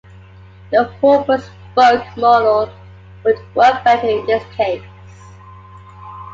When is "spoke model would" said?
1.43-3.37